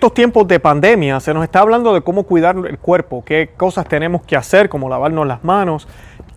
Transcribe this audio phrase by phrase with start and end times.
[0.00, 3.86] estos tiempos de pandemia se nos está hablando de cómo cuidar el cuerpo, qué cosas
[3.86, 5.86] tenemos que hacer, como lavarnos las manos,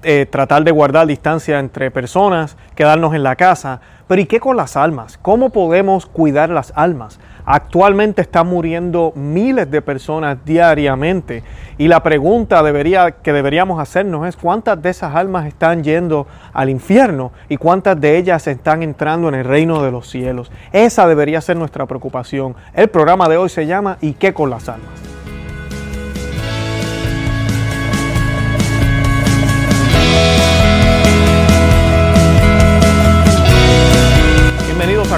[0.03, 3.81] eh, tratar de guardar distancia entre personas, quedarnos en la casa.
[4.07, 5.17] Pero ¿y qué con las almas?
[5.21, 7.19] ¿Cómo podemos cuidar las almas?
[7.45, 11.43] Actualmente están muriendo miles de personas diariamente
[11.77, 16.69] y la pregunta debería, que deberíamos hacernos es cuántas de esas almas están yendo al
[16.69, 20.51] infierno y cuántas de ellas están entrando en el reino de los cielos.
[20.71, 22.55] Esa debería ser nuestra preocupación.
[22.73, 25.02] El programa de hoy se llama ¿Y qué con las almas?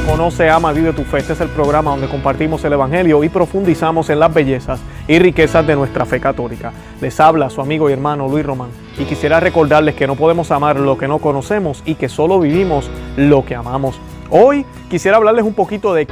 [0.05, 1.17] Conoce, Ama, Vive tu Fe.
[1.17, 5.65] Este es el programa donde compartimos el Evangelio y profundizamos en las bellezas y riquezas
[5.65, 6.71] de nuestra fe católica.
[7.01, 8.69] Les habla su amigo y hermano Luis Román
[8.99, 12.89] y quisiera recordarles que no podemos amar lo que no conocemos y que solo vivimos
[13.17, 13.99] lo que amamos.
[14.29, 16.07] Hoy quisiera hablarles un poquito de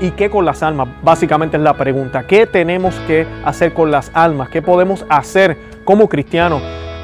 [0.00, 0.88] ¿Y qué con las almas?
[1.02, 2.26] Básicamente es la pregunta.
[2.26, 4.50] ¿Qué tenemos que hacer con las almas?
[4.50, 6.62] ¿Qué podemos hacer como cristianos?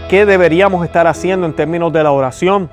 [0.09, 2.71] ¿Qué deberíamos estar haciendo en términos de la oración?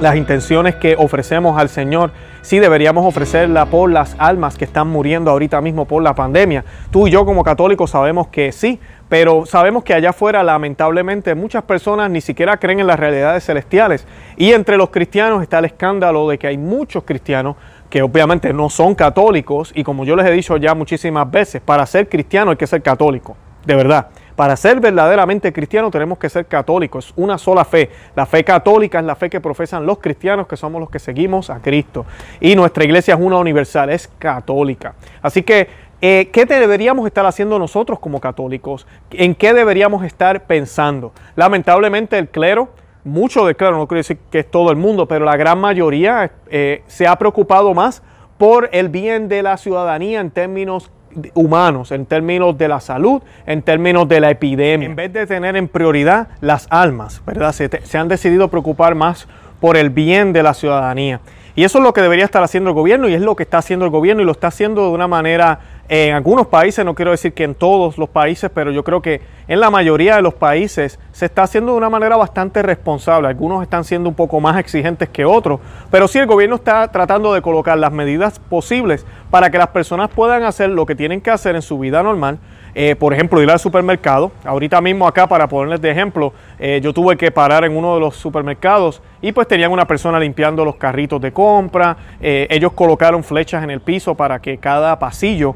[0.00, 5.30] Las intenciones que ofrecemos al Señor sí deberíamos ofrecerla por las almas que están muriendo
[5.30, 6.64] ahorita mismo por la pandemia.
[6.90, 11.64] Tú y yo como católicos sabemos que sí, pero sabemos que allá afuera lamentablemente muchas
[11.64, 14.06] personas ni siquiera creen en las realidades celestiales.
[14.38, 17.56] Y entre los cristianos está el escándalo de que hay muchos cristianos
[17.90, 21.84] que obviamente no son católicos y como yo les he dicho ya muchísimas veces, para
[21.84, 24.06] ser cristiano hay que ser católico, de verdad.
[24.36, 27.90] Para ser verdaderamente cristiano tenemos que ser católicos, es una sola fe.
[28.16, 31.50] La fe católica es la fe que profesan los cristianos, que somos los que seguimos
[31.50, 32.06] a Cristo.
[32.40, 34.94] Y nuestra iglesia es una universal, es católica.
[35.22, 35.68] Así que,
[36.00, 38.86] eh, ¿qué deberíamos estar haciendo nosotros como católicos?
[39.10, 41.12] ¿En qué deberíamos estar pensando?
[41.36, 42.70] Lamentablemente el clero,
[43.04, 46.30] mucho del clero, no quiero decir que es todo el mundo, pero la gran mayoría
[46.48, 48.02] eh, se ha preocupado más
[48.38, 50.90] por el bien de la ciudadanía en términos
[51.34, 54.86] humanos, en términos de la salud, en términos de la epidemia.
[54.86, 57.52] En vez de tener en prioridad las almas, ¿verdad?
[57.52, 59.28] Se, se, han decidido preocupar más
[59.60, 61.20] por el bien de la ciudadanía.
[61.56, 63.58] Y eso es lo que debería estar haciendo el gobierno y es lo que está
[63.58, 65.60] haciendo el gobierno y lo está haciendo de una manera
[65.92, 69.20] en algunos países, no quiero decir que en todos los países, pero yo creo que
[69.48, 73.26] en la mayoría de los países se está haciendo de una manera bastante responsable.
[73.26, 75.58] Algunos están siendo un poco más exigentes que otros,
[75.90, 80.10] pero sí el gobierno está tratando de colocar las medidas posibles para que las personas
[80.10, 82.38] puedan hacer lo que tienen que hacer en su vida normal
[82.82, 84.32] eh, por ejemplo, ir al supermercado.
[84.42, 88.00] Ahorita mismo acá, para ponerles de ejemplo, eh, yo tuve que parar en uno de
[88.00, 91.94] los supermercados y pues tenían una persona limpiando los carritos de compra.
[92.22, 95.54] Eh, ellos colocaron flechas en el piso para que cada pasillo,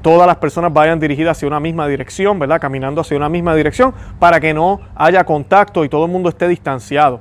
[0.00, 2.60] todas las personas vayan dirigidas hacia una misma dirección, ¿verdad?
[2.60, 6.46] Caminando hacia una misma dirección para que no haya contacto y todo el mundo esté
[6.46, 7.18] distanciado.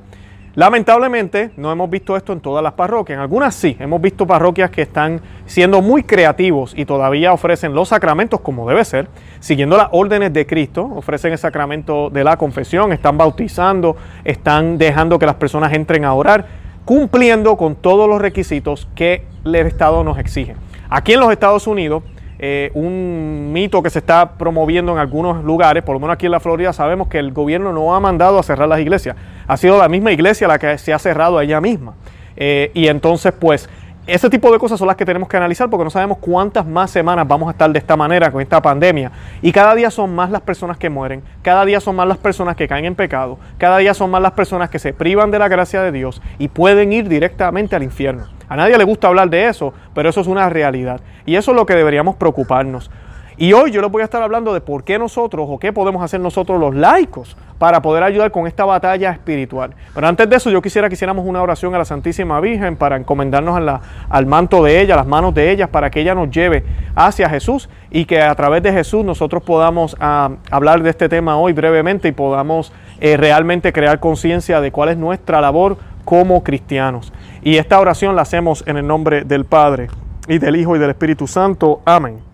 [0.56, 4.70] Lamentablemente no hemos visto esto en todas las parroquias, en algunas sí, hemos visto parroquias
[4.70, 9.08] que están siendo muy creativos y todavía ofrecen los sacramentos como debe ser,
[9.40, 15.18] siguiendo las órdenes de Cristo, ofrecen el sacramento de la confesión, están bautizando, están dejando
[15.18, 16.46] que las personas entren a orar,
[16.86, 20.56] cumpliendo con todos los requisitos que el Estado nos exige.
[20.88, 22.04] Aquí en los Estados Unidos
[22.46, 26.34] eh, un mito que se está promoviendo en algunos lugares, por lo menos aquí en
[26.34, 29.16] la Florida sabemos que el gobierno no ha mandado a cerrar las iglesias,
[29.48, 31.94] ha sido la misma iglesia la que se ha cerrado a ella misma.
[32.36, 33.70] Eh, y entonces pues
[34.06, 36.92] ese tipo de cosas son las que tenemos que analizar porque no sabemos cuántas más
[36.92, 39.12] semanas vamos a estar de esta manera con esta pandemia.
[39.42, 42.58] Y cada día son más las personas que mueren, cada día son más las personas
[42.58, 45.48] que caen en pecado, cada día son más las personas que se privan de la
[45.48, 48.26] gracia de Dios y pueden ir directamente al infierno.
[48.50, 51.00] A nadie le gusta hablar de eso, pero eso es una realidad.
[51.26, 52.92] Y eso es lo que deberíamos preocuparnos.
[53.38, 56.04] Y hoy yo les voy a estar hablando de por qué nosotros o qué podemos
[56.04, 59.74] hacer nosotros los laicos para poder ayudar con esta batalla espiritual.
[59.96, 62.98] Pero antes de eso yo quisiera que hiciéramos una oración a la Santísima Virgen para
[62.98, 63.80] encomendarnos
[64.10, 67.30] al manto de ella, a las manos de ella, para que ella nos lleve hacia
[67.30, 71.54] Jesús y que a través de Jesús nosotros podamos ah, hablar de este tema hoy
[71.54, 77.14] brevemente y podamos eh, realmente crear conciencia de cuál es nuestra labor como cristianos.
[77.44, 79.88] Y esta oración la hacemos en el nombre del Padre
[80.28, 81.80] y del Hijo y del Espíritu Santo.
[81.86, 82.33] Amén.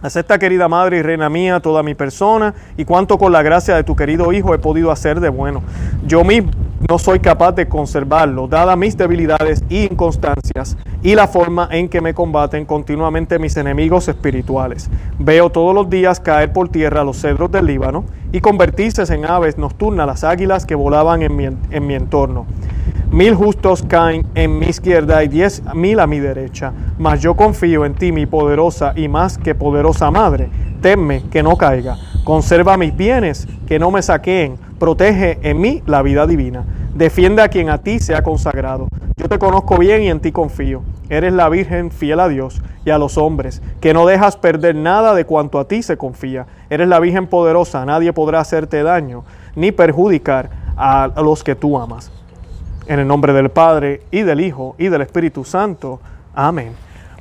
[0.00, 3.84] Acepta, querida Madre y Reina mía, toda mi persona y cuanto con la gracia de
[3.84, 5.62] tu querido Hijo he podido hacer de bueno.
[6.06, 6.52] Yo mismo
[6.88, 12.00] no soy capaz de conservarlo, dada mis debilidades e inconstancias y la forma en que
[12.00, 14.88] me combaten continuamente mis enemigos espirituales.
[15.18, 19.58] Veo todos los días caer por tierra los cedros del Líbano y convertirse en aves
[19.58, 22.46] nocturnas las águilas que volaban en mi, en mi entorno.
[23.10, 27.86] Mil justos caen en mi izquierda y diez mil a mi derecha, mas yo confío
[27.86, 30.50] en ti, mi poderosa y más que poderosa madre.
[30.82, 36.02] Temme que no caiga, conserva mis bienes, que no me saqueen, protege en mí la
[36.02, 36.66] vida divina.
[36.94, 38.88] Defiende a quien a ti se ha consagrado.
[39.16, 40.82] Yo te conozco bien y en ti confío.
[41.08, 45.14] Eres la Virgen fiel a Dios y a los hombres, que no dejas perder nada
[45.14, 46.46] de cuanto a ti se confía.
[46.68, 49.24] Eres la Virgen poderosa, nadie podrá hacerte daño
[49.56, 52.12] ni perjudicar a los que tú amas.
[52.88, 56.00] En el nombre del Padre y del Hijo y del Espíritu Santo.
[56.34, 56.72] Amén.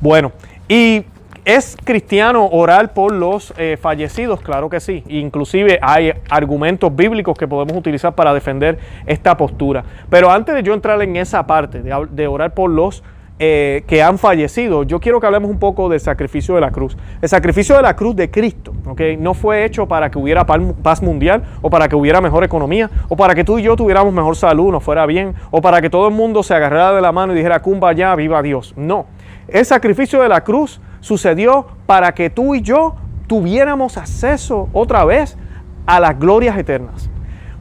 [0.02, 0.32] Bueno,
[0.68, 1.06] y
[1.48, 4.42] ¿Es cristiano orar por los eh, fallecidos?
[4.42, 5.02] Claro que sí.
[5.08, 9.82] Inclusive hay argumentos bíblicos que podemos utilizar para defender esta postura.
[10.10, 13.02] Pero antes de yo entrar en esa parte de, orar por los
[13.40, 16.98] eh, que han fallecido, yo quiero que hablemos un poco del sacrificio de la cruz.
[17.22, 19.16] El sacrificio de la cruz de Cristo ¿okay?
[19.16, 23.16] no fue hecho para que hubiera paz mundial o para que hubiera mejor economía o
[23.16, 26.08] para que tú y yo tuviéramos mejor salud, nos fuera bien o para que todo
[26.08, 28.74] el mundo se agarrara de la mano y dijera, cumba ya, viva Dios.
[28.76, 29.06] No.
[29.48, 32.96] El sacrificio de la cruz sucedió para que tú y yo
[33.28, 35.38] tuviéramos acceso otra vez
[35.86, 37.08] a las glorias eternas.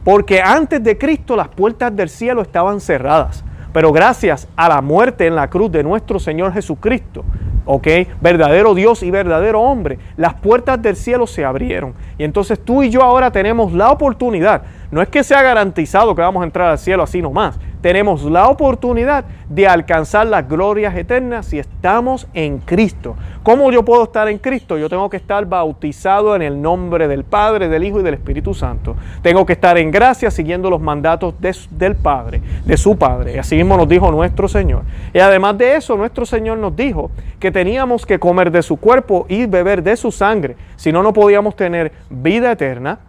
[0.03, 3.43] Porque antes de Cristo las puertas del cielo estaban cerradas.
[3.77, 7.23] Pero gracias a la muerte en la cruz de nuestro Señor Jesucristo,
[7.63, 7.87] ¿ok?
[8.19, 11.93] Verdadero Dios y verdadero hombre, las puertas del cielo se abrieron.
[12.17, 14.63] Y entonces tú y yo ahora tenemos la oportunidad.
[14.89, 18.49] No es que sea garantizado que vamos a entrar al cielo así nomás, tenemos la
[18.49, 23.15] oportunidad de alcanzar las glorias eternas si estamos en Cristo.
[23.43, 24.77] ¿Cómo yo puedo estar en Cristo?
[24.77, 28.53] Yo tengo que estar bautizado en el nombre del Padre, del Hijo y del Espíritu
[28.53, 28.95] Santo.
[29.21, 33.39] Tengo que estar en gracia siguiendo los mandatos del Padre, de su Padre.
[33.39, 34.83] Así mismo nos dijo nuestro Señor.
[35.13, 39.25] Y además de eso, nuestro Señor nos dijo que teníamos que comer de su cuerpo
[39.29, 40.55] y beber de su sangre.
[40.75, 42.99] Si no, no podíamos tener vida eterna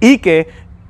[0.00, 0.48] y que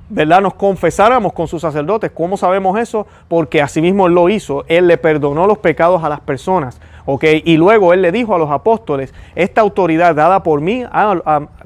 [0.08, 0.40] ¿verdad?
[0.40, 2.10] Nos confesáramos con sus sacerdotes.
[2.12, 3.06] ¿Cómo sabemos eso?
[3.28, 4.64] Porque asimismo Él lo hizo.
[4.68, 6.80] Él le perdonó los pecados a las personas.
[7.06, 7.24] ¿ok?
[7.44, 10.84] Y luego Él le dijo a los apóstoles, esta autoridad dada por mí,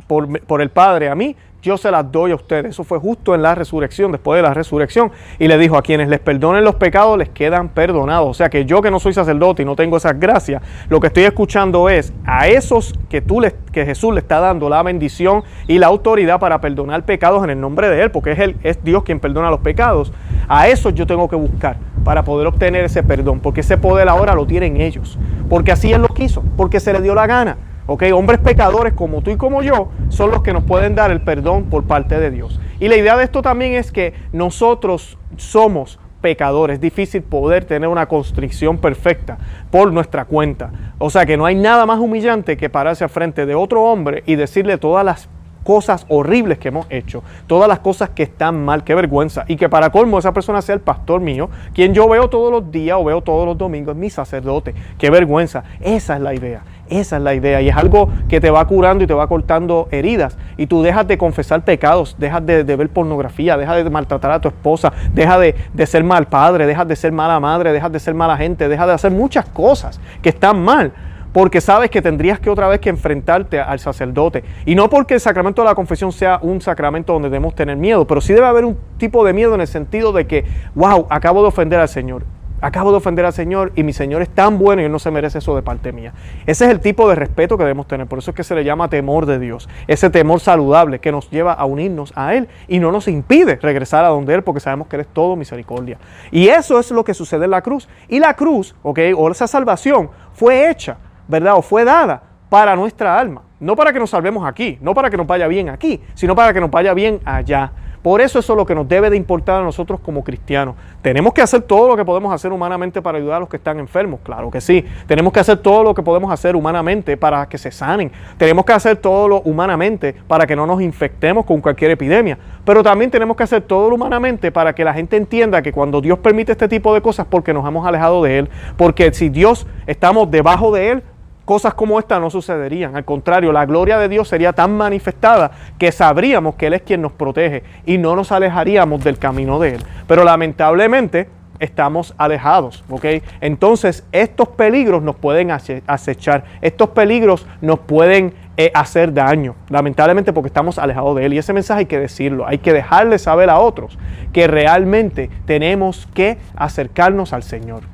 [0.06, 2.66] por, por el Padre a mí, yo se las doy a ustedes.
[2.66, 5.10] Eso fue justo en la resurrección, después de la resurrección.
[5.38, 8.28] Y le dijo, a quienes les perdonen los pecados, les quedan perdonados.
[8.28, 11.08] O sea que yo que no soy sacerdote y no tengo esas gracias, lo que
[11.08, 15.42] estoy escuchando es a esos que, tú les, que Jesús le está dando la bendición
[15.66, 18.82] y la autoridad para perdonar pecados en el nombre de Él, porque es, él, es
[18.82, 20.12] Dios quien perdona los pecados.
[20.48, 24.34] A esos yo tengo que buscar para poder obtener ese perdón, porque ese poder ahora
[24.34, 25.18] lo tienen ellos,
[25.48, 27.56] porque así Él lo quiso, porque se le dio la gana.
[27.88, 31.64] Hombres pecadores como tú y como yo son los que nos pueden dar el perdón
[31.64, 32.60] por parte de Dios.
[32.80, 36.74] Y la idea de esto también es que nosotros somos pecadores.
[36.74, 39.38] Es difícil poder tener una constricción perfecta
[39.70, 40.70] por nuestra cuenta.
[40.98, 44.22] O sea que no hay nada más humillante que pararse al frente de otro hombre
[44.26, 45.28] y decirle todas las
[45.64, 49.44] cosas horribles que hemos hecho, todas las cosas que están mal, qué vergüenza.
[49.48, 52.70] Y que para colmo esa persona sea el pastor mío, quien yo veo todos los
[52.70, 54.74] días o veo todos los domingos, es mi sacerdote.
[54.98, 55.64] Qué vergüenza.
[55.80, 56.62] Esa es la idea.
[56.90, 59.88] Esa es la idea y es algo que te va curando y te va cortando
[59.90, 60.36] heridas.
[60.56, 64.48] Y tú dejas de confesar pecados, dejas de, ver pornografía, dejas de maltratar a tu
[64.48, 68.14] esposa, dejas de, de, ser mal padre, dejas de ser mala madre, dejas de ser
[68.14, 70.92] mala gente, dejas de hacer muchas cosas que están mal
[71.32, 74.44] porque sabes que tendrías que otra vez que enfrentarte al sacerdote.
[74.64, 78.06] Y no porque el sacramento de la confesión sea un sacramento donde debemos tener miedo,
[78.06, 80.44] pero sí debe haber un tipo de miedo en el sentido de que,
[80.74, 82.24] wow, acabo de ofender al Señor.
[82.60, 85.10] Acabo de ofender al Señor y mi Señor es tan bueno y Él no se
[85.10, 86.12] merece eso de parte mía.
[86.46, 88.06] Ese es el tipo de respeto que debemos tener.
[88.06, 89.68] Por eso es que se le llama temor de Dios.
[89.86, 94.04] Ese temor saludable que nos lleva a unirnos a Él y no nos impide regresar
[94.04, 95.98] a donde Él porque sabemos que Él es todo misericordia.
[96.30, 97.88] Y eso es lo que sucede en la cruz.
[98.08, 100.96] Y la cruz, ok, o esa salvación fue hecha
[101.28, 101.56] ¿verdad?
[101.56, 103.42] O fue dada para nuestra alma.
[103.60, 106.52] No para que nos salvemos aquí, no para que nos vaya bien aquí, sino para
[106.52, 107.72] que nos vaya bien allá.
[108.08, 110.76] Por eso eso es lo que nos debe de importar a nosotros como cristianos.
[111.02, 113.78] Tenemos que hacer todo lo que podemos hacer humanamente para ayudar a los que están
[113.78, 114.82] enfermos, claro que sí.
[115.06, 118.10] Tenemos que hacer todo lo que podemos hacer humanamente para que se sanen.
[118.38, 122.38] Tenemos que hacer todo lo humanamente para que no nos infectemos con cualquier epidemia.
[122.64, 126.00] Pero también tenemos que hacer todo lo humanamente para que la gente entienda que cuando
[126.00, 128.48] Dios permite este tipo de cosas porque nos hemos alejado de Él,
[128.78, 131.02] porque si Dios estamos debajo de Él,
[131.48, 132.94] cosas como esta no sucederían.
[132.94, 137.00] Al contrario, la gloria de Dios sería tan manifestada que sabríamos que Él es quien
[137.00, 139.82] nos protege y no nos alejaríamos del camino de Él.
[140.06, 143.06] Pero lamentablemente estamos alejados, ¿ok?
[143.40, 150.48] Entonces estos peligros nos pueden acechar, estos peligros nos pueden eh, hacer daño, lamentablemente porque
[150.48, 151.32] estamos alejados de Él.
[151.32, 153.98] Y ese mensaje hay que decirlo, hay que dejarle saber a otros
[154.34, 157.84] que realmente tenemos que acercarnos al Señor.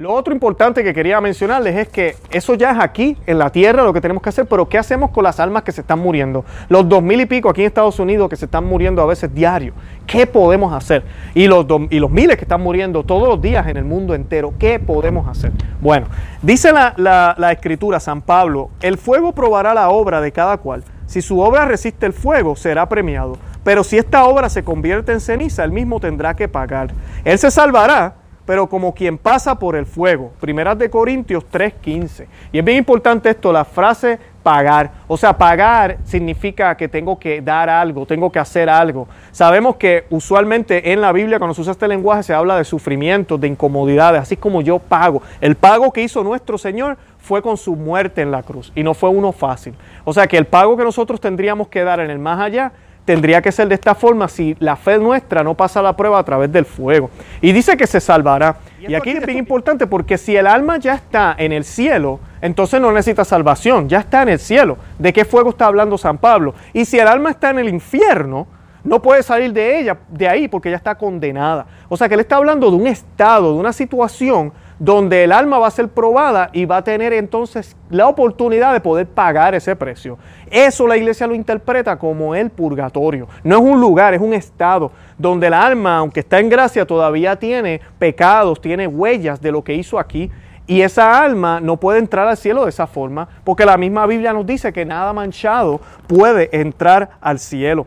[0.00, 3.82] Lo otro importante que quería mencionarles es que eso ya es aquí, en la tierra,
[3.82, 6.42] lo que tenemos que hacer, pero ¿qué hacemos con las almas que se están muriendo?
[6.70, 9.34] Los dos mil y pico aquí en Estados Unidos que se están muriendo a veces
[9.34, 9.74] diario.
[10.06, 11.02] ¿Qué podemos hacer?
[11.34, 14.54] Y los, y los miles que están muriendo todos los días en el mundo entero,
[14.58, 15.52] ¿qué podemos hacer?
[15.82, 16.06] Bueno,
[16.40, 16.94] dice la,
[17.36, 20.82] la escritura, San Pablo, el fuego probará la obra de cada cual.
[21.04, 23.36] Si su obra resiste el fuego, será premiado.
[23.64, 26.90] Pero si esta obra se convierte en ceniza, él mismo tendrá que pagar.
[27.22, 28.14] Él se salvará
[28.50, 30.32] pero como quien pasa por el fuego.
[30.40, 32.26] Primeras de Corintios 3:15.
[32.50, 34.90] Y es bien importante esto, la frase pagar.
[35.06, 39.06] O sea, pagar significa que tengo que dar algo, tengo que hacer algo.
[39.30, 43.38] Sabemos que usualmente en la Biblia cuando se usa este lenguaje se habla de sufrimiento,
[43.38, 45.22] de incomodidades, así como yo pago.
[45.40, 48.94] El pago que hizo nuestro Señor fue con su muerte en la cruz y no
[48.94, 49.74] fue uno fácil.
[50.04, 52.72] O sea que el pago que nosotros tendríamos que dar en el más allá
[53.04, 56.24] tendría que ser de esta forma si la fe nuestra no pasa la prueba a
[56.24, 57.10] través del fuego.
[57.40, 58.56] Y dice que se salvará.
[58.80, 62.80] Y aquí es bien importante porque si el alma ya está en el cielo, entonces
[62.80, 64.78] no necesita salvación, ya está en el cielo.
[64.98, 66.54] ¿De qué fuego está hablando San Pablo?
[66.72, 68.46] Y si el alma está en el infierno,
[68.82, 71.66] no puede salir de ella, de ahí, porque ya está condenada.
[71.88, 75.58] O sea que él está hablando de un estado, de una situación donde el alma
[75.58, 79.76] va a ser probada y va a tener entonces la oportunidad de poder pagar ese
[79.76, 80.18] precio.
[80.50, 83.28] Eso la iglesia lo interpreta como el purgatorio.
[83.44, 87.36] No es un lugar, es un estado donde el alma, aunque está en gracia, todavía
[87.36, 90.30] tiene pecados, tiene huellas de lo que hizo aquí.
[90.66, 94.32] Y esa alma no puede entrar al cielo de esa forma, porque la misma Biblia
[94.32, 97.86] nos dice que nada manchado puede entrar al cielo.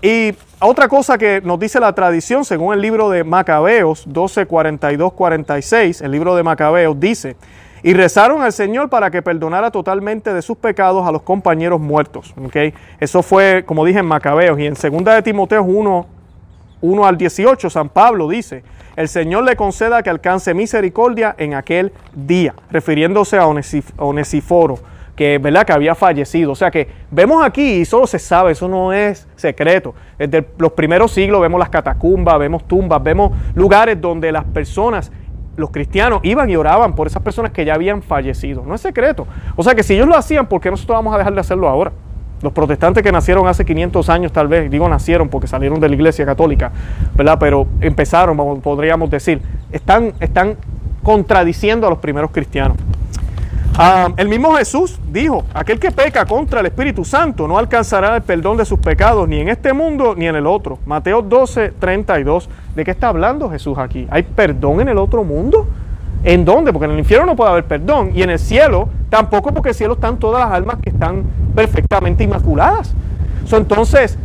[0.00, 5.12] Y otra cosa que nos dice la tradición, según el libro de Macabeos 12, 42,
[5.14, 7.36] 46, el libro de Macabeos dice,
[7.82, 12.34] y rezaron al Señor para que perdonara totalmente de sus pecados a los compañeros muertos.
[12.44, 12.74] ¿okay?
[13.00, 14.58] Eso fue, como dije, en Macabeos.
[14.60, 16.06] Y en 2 de Timoteo 1,
[16.82, 18.62] 1 al 18, San Pablo dice,
[18.96, 24.78] el Señor le conceda que alcance misericordia en aquel día, refiriéndose a Onesiforo
[25.20, 25.66] que, ¿verdad?
[25.66, 26.52] que había fallecido.
[26.52, 29.94] O sea que vemos aquí, y solo se sabe, eso no es secreto.
[30.18, 35.12] Desde los primeros siglos vemos las catacumbas, vemos tumbas, vemos lugares donde las personas,
[35.58, 38.64] los cristianos, iban y oraban por esas personas que ya habían fallecido.
[38.64, 39.26] No es secreto.
[39.56, 41.68] O sea que si ellos lo hacían, ¿por qué nosotros vamos a dejar de hacerlo
[41.68, 41.92] ahora?
[42.40, 45.96] Los protestantes que nacieron hace 500 años, tal vez, digo nacieron porque salieron de la
[45.96, 46.72] iglesia católica,
[47.14, 47.36] ¿verdad?
[47.38, 50.56] Pero empezaron, podríamos decir, están, están
[51.02, 52.78] contradiciendo a los primeros cristianos.
[53.78, 58.22] Ah, el mismo Jesús dijo, aquel que peca contra el Espíritu Santo no alcanzará el
[58.22, 60.78] perdón de sus pecados ni en este mundo ni en el otro.
[60.84, 62.48] Mateo 12, 32.
[62.74, 64.06] ¿De qué está hablando Jesús aquí?
[64.10, 65.66] ¿Hay perdón en el otro mundo?
[66.24, 66.72] ¿En dónde?
[66.72, 68.10] Porque en el infierno no puede haber perdón.
[68.14, 71.24] Y en el cielo tampoco porque en el cielo están todas las almas que están
[71.54, 72.92] perfectamente inmaculadas.
[73.50, 74.18] entonces,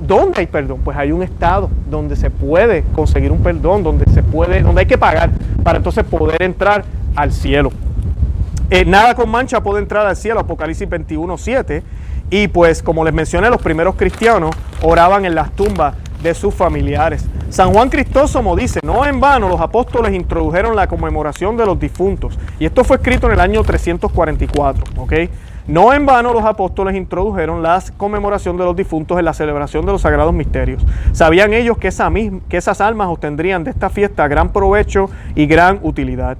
[0.00, 0.80] ¿dónde hay perdón?
[0.84, 4.86] Pues hay un estado donde se puede conseguir un perdón, donde se puede, donde hay
[4.86, 5.30] que pagar
[5.62, 6.84] para entonces poder entrar
[7.14, 7.70] al cielo.
[8.70, 11.82] Eh, nada con mancha puede entrar al cielo, Apocalipsis 21, 7.
[12.30, 17.26] Y pues como les mencioné, los primeros cristianos oraban en las tumbas de sus familiares.
[17.50, 22.38] San Juan Cristóstomo dice, no en vano los apóstoles introdujeron la conmemoración de los difuntos.
[22.58, 25.12] Y esto fue escrito en el año 344, ¿ok?
[25.66, 29.92] No en vano los apóstoles introdujeron la conmemoración de los difuntos en la celebración de
[29.92, 30.84] los sagrados misterios.
[31.12, 32.10] Sabían ellos que, esa
[32.48, 36.36] que esas almas obtendrían de esta fiesta gran provecho y gran utilidad.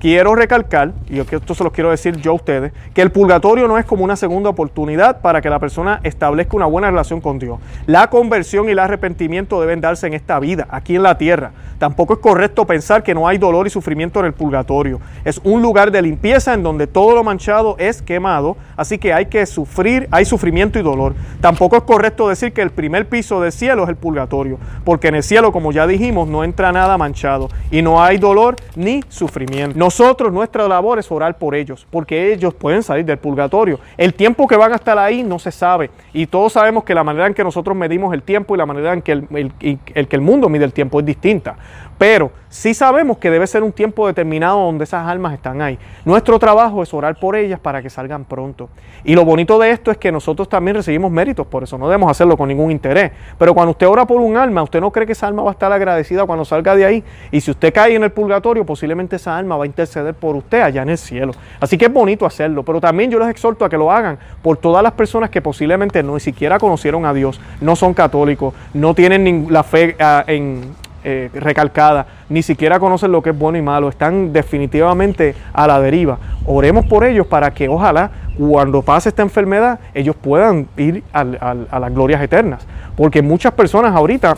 [0.00, 3.78] Quiero recalcar, y esto se los quiero decir yo a ustedes, que el purgatorio no
[3.78, 7.58] es como una segunda oportunidad para que la persona establezca una buena relación con Dios.
[7.86, 11.50] La conversión y el arrepentimiento deben darse en esta vida, aquí en la tierra.
[11.80, 15.00] Tampoco es correcto pensar que no hay dolor y sufrimiento en el purgatorio.
[15.24, 19.26] Es un lugar de limpieza en donde todo lo manchado es quemado, así que hay
[19.26, 21.14] que sufrir, hay sufrimiento y dolor.
[21.40, 25.16] Tampoco es correcto decir que el primer piso del cielo es el purgatorio, porque en
[25.16, 29.87] el cielo, como ya dijimos, no entra nada manchado y no hay dolor ni sufrimiento.
[29.88, 33.80] Nosotros, nuestra labor es orar por ellos, porque ellos pueden salir del purgatorio.
[33.96, 35.88] El tiempo que van a estar ahí no se sabe.
[36.12, 38.92] Y todos sabemos que la manera en que nosotros medimos el tiempo y la manera
[38.92, 41.56] en que el, que el mundo mide el tiempo es distinta.
[41.98, 45.78] Pero sí sabemos que debe ser un tiempo determinado donde esas almas están ahí.
[46.04, 48.68] Nuestro trabajo es orar por ellas para que salgan pronto.
[49.04, 52.10] Y lo bonito de esto es que nosotros también recibimos méritos por eso, no debemos
[52.10, 53.10] hacerlo con ningún interés.
[53.36, 55.52] Pero cuando usted ora por un alma, usted no cree que esa alma va a
[55.52, 57.04] estar agradecida cuando salga de ahí.
[57.32, 60.60] Y si usted cae en el purgatorio, posiblemente esa alma va a interceder por usted
[60.60, 61.32] allá en el cielo.
[61.60, 62.62] Así que es bonito hacerlo.
[62.62, 66.02] Pero también yo les exhorto a que lo hagan por todas las personas que posiblemente
[66.02, 70.62] no ni siquiera conocieron a Dios, no son católicos, no tienen la fe ah, en
[71.04, 75.80] eh, recalcada, ni siquiera conocen lo que es bueno y malo, están definitivamente a la
[75.80, 76.18] deriva.
[76.44, 81.94] Oremos por ellos para que ojalá cuando pase esta enfermedad ellos puedan ir a las
[81.94, 84.34] glorias eternas, porque muchas personas ahorita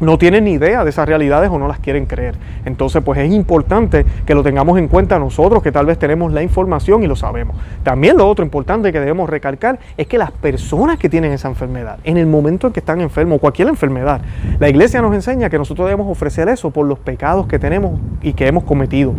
[0.00, 2.34] no tienen ni idea de esas realidades o no las quieren creer.
[2.64, 6.42] Entonces, pues es importante que lo tengamos en cuenta nosotros, que tal vez tenemos la
[6.42, 7.56] información y lo sabemos.
[7.82, 11.98] También lo otro importante que debemos recalcar es que las personas que tienen esa enfermedad,
[12.04, 14.20] en el momento en que están enfermos, cualquier enfermedad,
[14.58, 18.32] la iglesia nos enseña que nosotros debemos ofrecer eso por los pecados que tenemos y
[18.32, 19.14] que hemos cometido.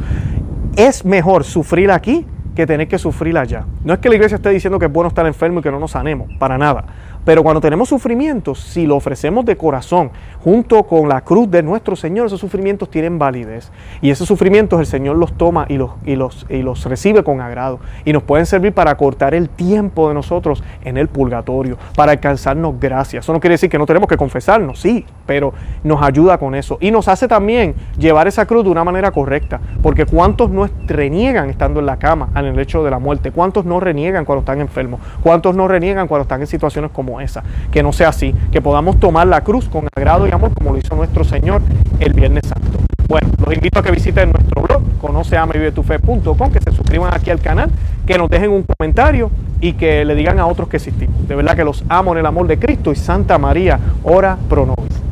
[0.76, 3.66] Es mejor sufrir aquí que tener que sufrir allá.
[3.84, 5.80] No es que la iglesia esté diciendo que es bueno estar enfermo y que no
[5.80, 6.86] nos sanemos, para nada.
[7.24, 10.10] Pero cuando tenemos sufrimientos, si lo ofrecemos de corazón,
[10.44, 13.72] junto con la cruz de nuestro Señor, esos sufrimientos tienen validez.
[14.02, 17.40] Y esos sufrimientos el Señor los toma y los, y los, y los recibe con
[17.40, 17.80] agrado.
[18.06, 22.80] Y nos pueden servir para cortar el tiempo de nosotros en el purgatorio, para alcanzarnos
[22.80, 23.26] gracias.
[23.26, 26.78] Eso no quiere decir que no tenemos que confesarnos, sí, pero nos ayuda con eso.
[26.82, 29.62] Y nos hace también llevar esa cruz de una manera correcta.
[29.84, 33.66] Porque cuántos no reniegan estando en la cama, en el hecho de la muerte, cuántos
[33.66, 36.90] no reniegan cuando están enfermos, cuántos no reniegan cuando están en situaciones
[37.20, 37.44] esa.
[37.72, 40.78] Que no sea así, que podamos tomar la cruz con agrado y amor como lo
[40.78, 41.62] hizo nuestro Señor
[42.00, 42.80] el Viernes Santo.
[43.08, 47.70] Bueno, los invito a que visiten nuestro blog, conoceamevivetufe.com, que se suscriban aquí al canal,
[48.06, 51.28] que nos dejen un comentario y que le digan a otros que existimos.
[51.28, 54.66] De verdad que los amo en el amor de Cristo y Santa María, ora pro
[54.66, 55.11] nobis.